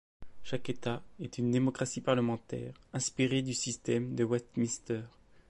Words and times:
Chaque 0.41 0.67
État 0.71 1.03
est 1.19 1.37
une 1.37 1.51
démocratie 1.51 2.01
parlementaire 2.01 2.73
inspiré 2.91 3.43
du 3.43 3.53
système 3.53 4.15
de 4.15 4.23
Westminster. 4.23 5.01